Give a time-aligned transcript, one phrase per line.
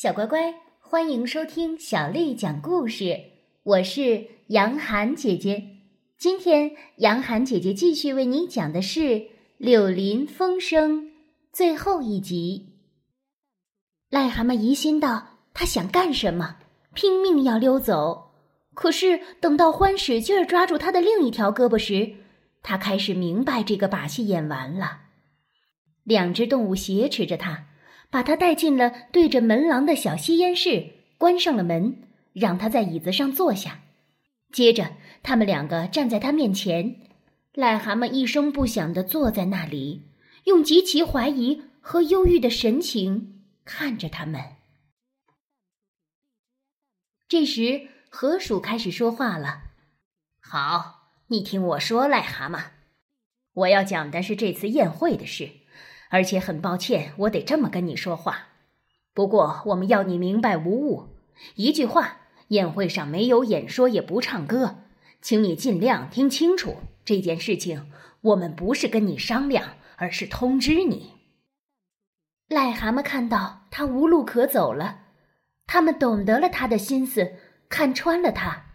[0.00, 3.20] 小乖乖，欢迎收听小丽讲故事。
[3.62, 5.62] 我是杨涵姐姐。
[6.16, 9.00] 今天，杨涵姐姐继续为你讲的是
[9.58, 11.02] 《柳林风声》
[11.52, 12.76] 最后一集。
[14.10, 16.56] 癞蛤蟆疑心道：“他想干什么？
[16.94, 18.30] 拼命要溜走。
[18.72, 22.14] 可是等到欢使劲儿抓住他的另一条胳膊时，
[22.62, 25.00] 他开始明白这个把戏演完了。
[26.04, 27.66] 两只动物挟持着他。”
[28.10, 32.02] 把他带进了对着门廊的小吸烟室，关上了门，
[32.32, 33.82] 让他在椅子上坐下。
[34.52, 36.96] 接着，他们两个站在他面前，
[37.54, 40.02] 癞蛤蟆一声不响地坐在那里，
[40.44, 44.42] 用极其怀疑和忧郁的神情看着他们。
[47.28, 49.62] 这时，河鼠开始说话了
[50.42, 52.70] ：“好，你听我说，癞蛤蟆，
[53.52, 55.50] 我要讲的是这次宴会的事。”
[56.10, 58.48] 而且很抱歉，我得这么跟你说话。
[59.14, 61.08] 不过我们要你明白无误，
[61.54, 64.76] 一句话，宴会上没有演说，也不唱歌，
[65.22, 67.90] 请你尽量听清楚这件事情。
[68.20, 71.14] 我们不是跟你商量，而是通知你。
[72.48, 75.06] 癞蛤蟆看到他无路可走了，
[75.66, 77.34] 他们懂得了他的心思，
[77.68, 78.66] 看穿了他，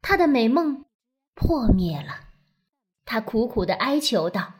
[0.00, 0.84] 他的美梦
[1.34, 2.28] 破灭了。
[3.04, 4.54] 他苦苦的哀求道。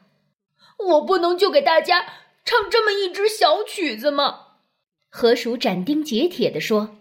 [0.89, 2.05] 我不能就给大家
[2.45, 4.41] 唱这么一支小曲子吗？
[5.09, 6.97] 河鼠斩钉截铁地说：“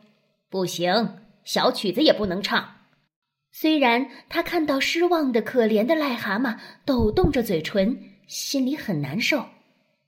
[0.49, 2.75] 不行，小曲子也不能唱。”
[3.53, 9.45] 虽然他看到失望的可怜的癞蛤蟆抖动着嘴唇，心里很难受。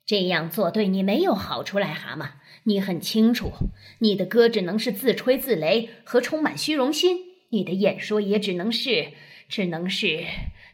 [0.06, 2.32] 这样做对你没有好处，癞蛤蟆，
[2.64, 3.52] 你很清楚。
[4.00, 7.18] 你的歌只能是自吹自擂和充满虚荣心，
[7.50, 9.14] 你的演说也只能是，
[9.48, 10.26] 只能是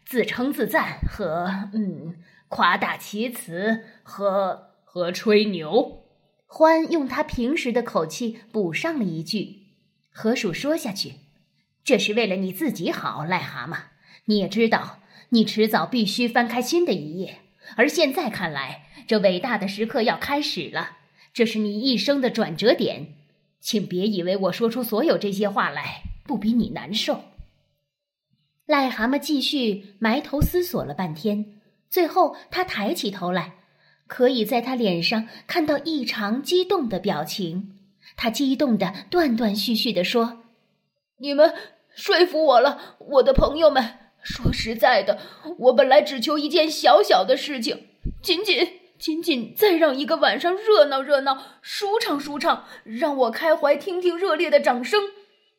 [0.05, 2.16] 自称自赞和嗯。
[2.50, 6.03] 夸大其词和和吹牛，
[6.45, 9.67] 欢用他平时的口气补上了一句。
[10.11, 11.14] 河鼠说下去
[11.86, 13.77] ：“这是为了你自己好，癞蛤蟆。
[14.25, 17.39] 你也知道，你迟早必须翻开新的一页。
[17.76, 20.98] 而现在看来，这伟大的时刻要开始了，
[21.32, 23.14] 这是你一生的转折点。
[23.61, 27.26] 请别以为我说出所有这些话来不比你难受。”
[28.65, 31.58] 癞蛤蟆继续埋头思索了半天。
[31.89, 33.55] 最后，他抬起头来，
[34.08, 37.76] 可以在他脸上看到异常激动的表情。
[38.16, 40.44] 他激动的断断续续的说
[41.20, 41.54] ：“你们
[41.95, 43.95] 说服我了，我的朋友们。
[44.22, 45.17] 说实在的，
[45.60, 47.88] 我本来只求一件小小的事情，
[48.21, 48.67] 仅仅
[48.98, 55.02] 仅仅再让一个晚上热闹热闹、舒畅舒畅，让我开怀听听热烈的掌声。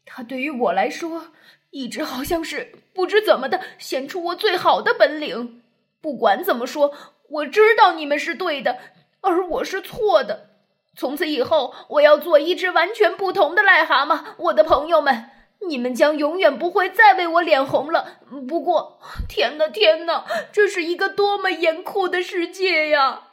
[0.05, 1.29] 他对于我来说，
[1.71, 5.60] 一直好像是不知怎么的显出我最好的本领。”
[6.01, 6.93] 不管怎么说，
[7.29, 8.79] 我知道你们是对的，
[9.21, 10.51] 而我是错的。
[10.97, 14.35] 从此以后，我要做一只完全不同的癞蛤蟆。
[14.39, 15.31] 我的朋友们，
[15.69, 18.19] 你们将永远不会再为我脸红了。
[18.49, 23.29] 不过，天哪，天哪，这是一个多么严酷的世界呀！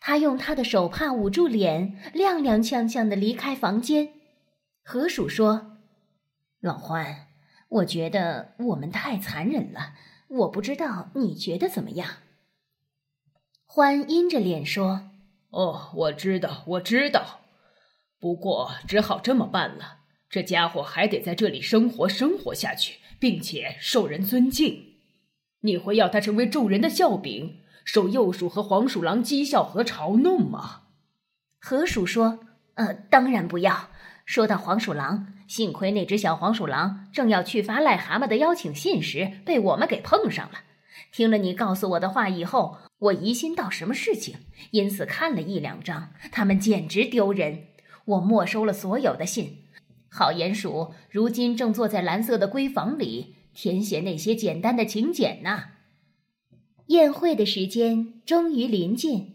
[0.00, 4.14] 他用他的手帕捂住脸，踉踉跄跄的离开房间。
[4.84, 5.78] 河鼠说
[6.60, 7.28] ：“老欢，
[7.68, 9.92] 我觉得我们太残忍了。”
[10.32, 12.08] 我不知道你觉得怎么样？
[13.66, 15.10] 欢阴着脸说
[15.50, 17.40] ：“哦，我知道，我知道。
[18.18, 19.98] 不过只好这么办了。
[20.30, 24.94] 这家伙还得在这里生活，生活下去，并且受人尊敬。
[25.60, 30.84] 你会要他成为众人的笑柄，受幼鼠和黄鼠狼讥笑和嘲弄吗？”
[31.60, 33.90] 河鼠说：“呃，当然不要。
[34.24, 40.60] 说到黄鼠狼。”幸亏那只小黄鼠狼正要去发癞蛤蟆的邀请信时，被我们给碰上了。
[41.12, 44.36] 听了你告诉我的话以后，我疑心到什么事情，
[44.70, 47.64] 因此看了一两张，他们简直丢人。
[48.06, 49.58] 我没收了所有的信。
[50.08, 55.64] 好鼹鼠如今正坐在蓝色的闺房里，填写那些简单的请柬呢。
[56.86, 59.34] 宴会的时间终于临近，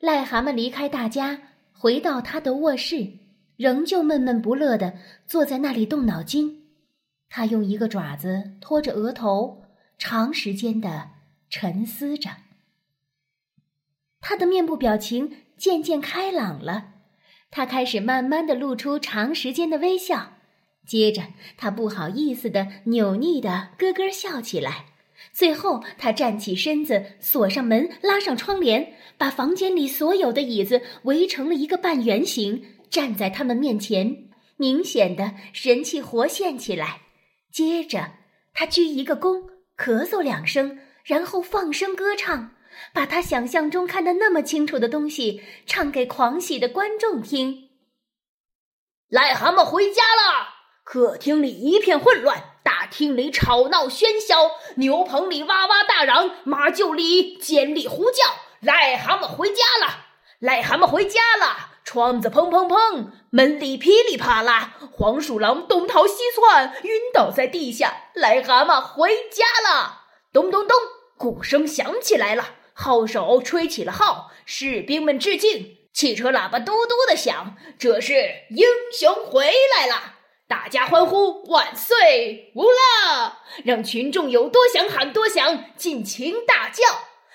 [0.00, 1.40] 癞蛤蟆离开大家，
[1.72, 3.17] 回到他的卧室。
[3.58, 4.94] 仍旧闷闷不乐地
[5.26, 6.62] 坐在那里动脑筋，
[7.28, 9.64] 他用一个爪子托着额头，
[9.98, 11.10] 长时间地
[11.50, 12.30] 沉思着。
[14.20, 16.94] 他的面部表情渐渐开朗了，
[17.50, 20.34] 他开始慢慢地露出长时间的微笑，
[20.86, 21.24] 接着
[21.56, 24.86] 他不好意思地扭捏地咯咯笑起来，
[25.32, 32.64] 最后他站起身子，锁上门，拉上窗帘，把房间里所有的椅子围成了一个半圆形。
[32.90, 37.02] 站在他们面前，明显的神气活现起来。
[37.52, 38.12] 接着，
[38.52, 42.54] 他鞠一个躬，咳嗽两声，然后放声歌唱，
[42.92, 47.68] 把他想象中看得那么清楚的东西唱给狂喜的观众听。
[49.10, 50.56] 癞蛤蟆回家了。
[50.84, 58.24] 客厅里一片混乱，大厅里吵闹喧嚣，牛棚里哇哇大嚷，马厩里尖利呼叫。
[58.62, 60.06] 癞蛤蟆回家了，
[60.40, 61.77] 癞蛤蟆回家了。
[61.88, 68.10] 窗子砰砰砰，门里噼里啪啦，黄鼠狼东逃西窜，晕倒在地下。
[68.14, 70.76] 癞蛤蟆回家了，咚咚咚，
[71.16, 78.12] 鼓声响起来了，号手吹起了号，士兵们致敬，汽车喇叭嘟嘟的响，这是
[78.50, 82.52] 英雄回来了，大家欢呼万岁！
[82.54, 86.84] 无啦，让群众有多响喊多响，尽情大叫，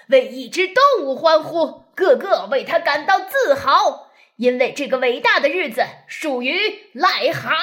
[0.10, 4.03] 为一只动物欢呼，个个为它感到自豪。
[4.38, 6.54] 因为这个伟大的日子属于
[6.94, 7.58] 癞蛤蟆，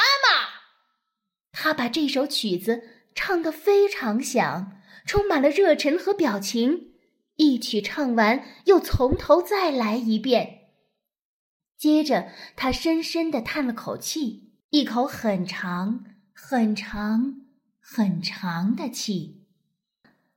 [1.53, 2.83] 他把这首曲子
[3.15, 6.95] 唱得非常响，充满了热忱和表情。
[7.37, 10.69] 一曲唱完，又从头再来一遍。
[11.77, 17.47] 接着，他深深地叹了口气，一口很长、很长、
[17.81, 19.47] 很长的气。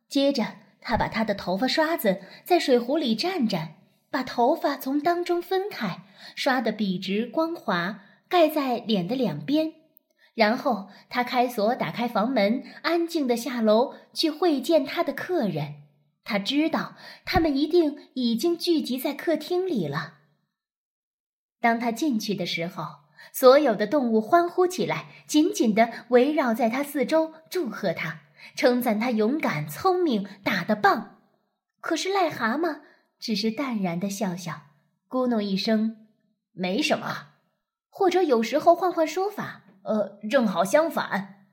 [0.07, 3.82] 接着，他把他的头发刷子在水壶里蘸蘸。
[4.13, 6.03] 把头发从当中分开，
[6.35, 9.73] 刷得笔直光滑，盖在脸的两边。
[10.35, 15.81] 然后他开锁，打开房门，安静地下楼去会见他的客人。
[16.23, 16.95] 他知道
[17.25, 20.19] 他们一定已经聚集在客厅里了。
[21.59, 22.85] 当他进去的时候，
[23.31, 28.19] 所有的动物欢呼起来，紧紧地围绕在他四周，祝贺他，
[28.55, 31.17] 称赞他勇敢、聪明，打得棒。
[31.81, 32.81] 可是癞蛤蟆。
[33.23, 34.63] 只是淡然的笑笑，
[35.07, 35.95] 咕哝一声，
[36.51, 37.27] 没什么。
[37.89, 41.45] 或者有时候换换说法，呃，正好相反。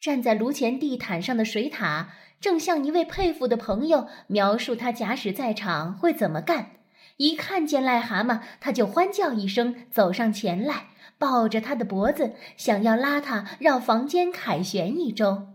[0.00, 2.06] 站在炉前地毯上的水獭，
[2.40, 6.70] 正向一位佩服的朋友描述他假使在场会怎么干。
[7.18, 10.86] 一看见癞蛤蟆，他就欢叫一声，走上前来，
[11.18, 15.48] 抱着他的脖子，想要拉他绕房间凯旋一周。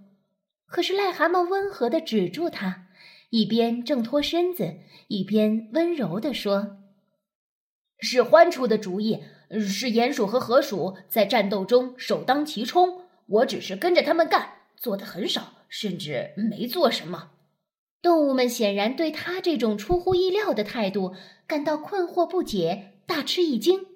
[0.67, 2.89] 可是癞蛤蟆温和地止住他。
[3.33, 4.75] 一边挣脱身子，
[5.07, 6.77] 一边温柔地说
[7.97, 13.01] ：“是獾出的主意，是鼹鼠和河鼠在战斗中首当其冲。
[13.25, 17.31] 我只是跟着他们干，做的很少，甚至没做什么。”
[18.03, 21.15] 动物们显然对他这种出乎意料的态度
[21.47, 23.87] 感到困惑不解，大吃一惊。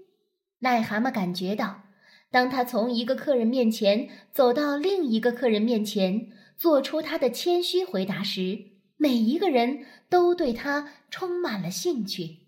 [0.59, 1.83] 癞蛤蟆感觉到，
[2.31, 12.47] 当他从一个客人面前走到另一个客人面前，做出他的谦虚回答时，每一个人都对他充满了兴趣。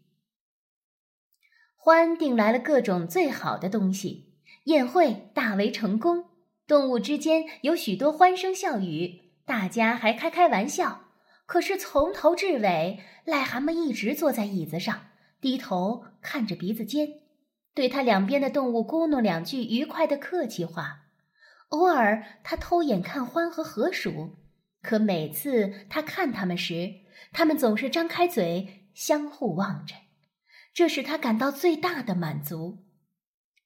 [1.75, 4.34] 欢订来了各种最好的东西，
[4.66, 6.25] 宴会大为成功。
[6.68, 11.06] 动物之间有许多欢声笑语，大家还开开玩笑。
[11.46, 15.07] 可是从头至尾，癞蛤蟆一直坐在椅子上，
[15.42, 17.07] 低头看着鼻子尖，
[17.74, 21.06] 对他两边的动物咕哝两句愉快的客气话。
[21.69, 24.36] 偶尔，他偷眼看獾和河鼠。
[24.81, 26.94] 可每次他看他们时，
[27.34, 29.96] 他们总是张开嘴，相互望着，
[30.74, 32.86] 这使他感到最大的满足。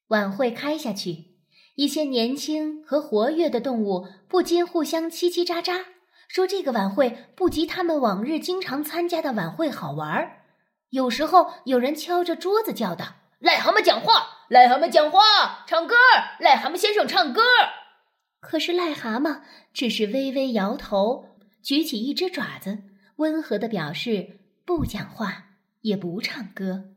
[0.07, 1.35] 晚会开下去，
[1.75, 5.85] 一些年轻和活跃的动物不禁互相叽叽喳喳，
[6.27, 10.43] 说这个晚会不及他们往日经常参加的晚会好玩儿。
[10.89, 15.95] 有时候有人敲着桌子叫道：“癞蛤蟆讲话，癞蛤蟆讲话，唱歌，
[16.39, 17.41] 癞蛤蟆先生唱歌。”
[18.43, 19.39] 可是癞蛤蟆
[19.73, 21.29] 只是微微摇头，
[21.61, 22.83] 举起一只爪子，
[23.15, 26.93] 温和的表示不讲话，也不唱歌。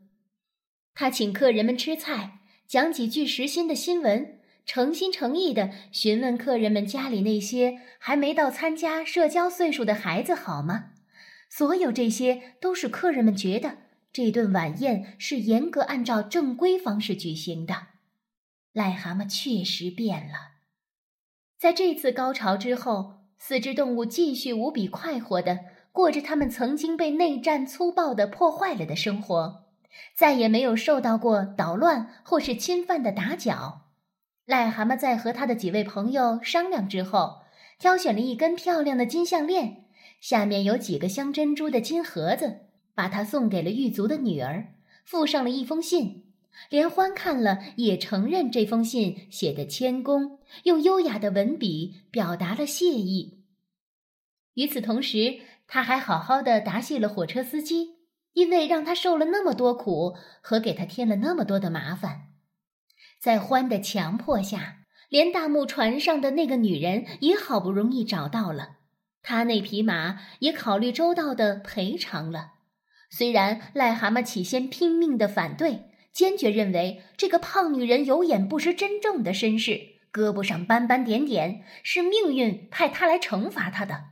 [0.93, 10.91] 他请客人们吃菜，讲几句时新的新闻，诚心诚意的询问客人们家里那些还没到参加社交岁数的孩子好吗？
[11.49, 13.77] 所有这些都是客人们觉得
[14.11, 17.87] 这顿晚宴是严格按照正规方式举行的。
[18.73, 20.56] 癞蛤蟆确实变了。
[21.57, 25.59] 在这次高潮之后，四只动物继续无比快活的
[25.91, 29.63] 过着他们曾经被内战粗暴的破坏了的生活，
[30.15, 33.87] 再也没有受到过捣乱或是侵犯的打搅。
[34.45, 37.41] 癞蛤蟆在和他的几位朋友商量之后，
[37.79, 39.85] 挑选了一根漂亮的金项链，
[40.21, 44.67] 下面有几个镶珍珠的金盒子，把它送给了狱卒的女儿，
[45.03, 46.26] 附上了一封信。
[46.69, 53.43] 连欢看了也承认这封信写的谦恭，用优雅的文笔表达了谢意。
[54.55, 57.95] 与此同时，他还好好的答谢了火车司机，
[58.33, 62.33] 因为让他受了那么多苦和给他添了那么多的麻烦。
[63.19, 68.77] 在欢的强迫下，连大木船上的那个女人也好不容易找到了，
[69.21, 72.53] 他那匹马也考虑周到的赔偿了。
[73.09, 75.91] 虽然癞蛤蟆起先拼命的反对。
[76.17, 79.73] 坚决认为这个胖女人有眼不识真正的身世，
[80.11, 84.05] 胳膊上斑斑点点，是命运派她来惩罚她的。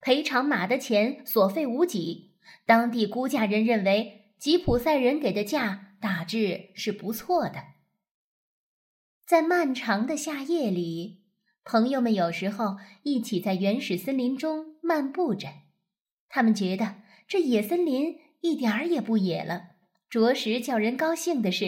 [0.00, 2.32] 赔偿马的钱所费无几，
[2.66, 7.62] 当地估价人认为吉普赛人给的价大致是不错的。
[9.24, 11.20] 在漫长的夏夜里，
[11.62, 15.50] 朋友们有时候一起在原始森林中漫步着。
[16.28, 16.96] 他们觉得
[17.28, 19.73] 这野森林一点儿也不野了。
[20.14, 21.64] 着实叫人高兴的是，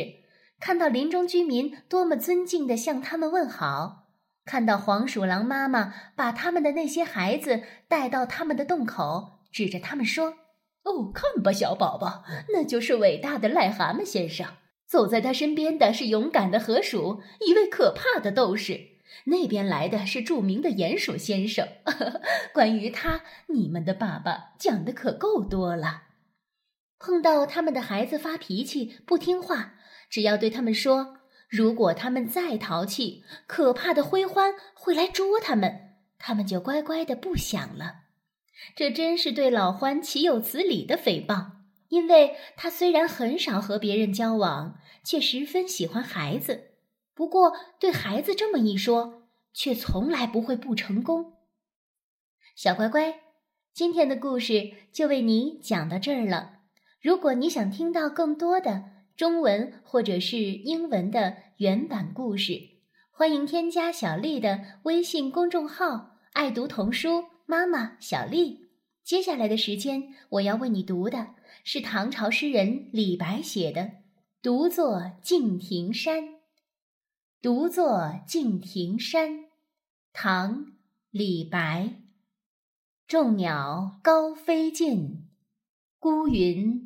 [0.61, 4.07] 看到林中居民多么尊敬地向他们问好，
[4.45, 10.35] 看到黄鼠狼妈妈把他们的那些孩子带到他们的洞口，指着他们说
[10.87, 12.23] ：“哦，看吧，小宝宝，
[12.53, 14.47] 那就是伟大的癞蛤蟆先生。”
[14.87, 18.81] 走在他身边的是勇敢的河鼠，一位可怕的斗士。
[19.25, 21.67] 那边来的是著名的鼹鼠先生。
[22.55, 26.05] 关于他，你们的爸爸讲的可够多了。
[26.99, 29.75] 碰到他们的孩子发脾气不听话，
[30.09, 38.05] 只要对他们说：“如果他们再淘气，可怕的灰獾会来捉他们。”他们就乖乖的不想了。
[38.75, 41.53] 这真是对老獾岂有此理的诽谤。
[41.89, 46.73] 因为他虽然很少和别人交往，却十分喜欢孩子。
[47.15, 51.35] 不过对孩子这么一说，却从来不会不成功。
[52.57, 53.21] 小乖乖，
[53.73, 56.56] 今天的故事就为你讲到这儿了。
[57.07, 58.83] 如果你想听到更多的
[59.17, 62.61] 中文或者是英文的原版故事，
[63.13, 68.71] 欢迎添加小丽的微信公众号“爱读童书妈妈小丽”。
[69.07, 71.29] 接下来的时间，我要为你读的
[71.63, 73.83] 是唐朝诗人李白写的
[74.43, 76.25] 《独坐敬亭山》。
[77.41, 79.45] 独坐敬亭山，
[80.13, 80.65] 唐·
[81.13, 82.01] 李白。
[83.07, 85.29] 众鸟高飞尽，
[86.01, 86.86] 孤云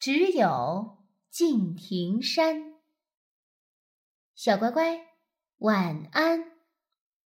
[0.00, 0.96] 只有
[1.28, 2.80] 敬亭山。
[4.34, 4.98] 小乖乖，
[5.58, 6.49] 晚安。